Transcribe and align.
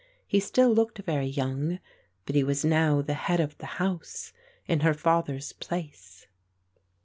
He 0.25 0.39
still 0.39 0.73
looked 0.73 0.97
very 0.97 1.27
young; 1.27 1.77
but 2.25 2.33
he 2.35 2.43
was 2.43 2.65
now 2.65 3.03
the 3.03 3.13
head 3.13 3.39
of 3.39 3.55
the 3.59 3.67
house 3.77 4.33
in 4.65 4.79
her 4.79 4.95
father's 4.95 5.53
place. 5.53 6.25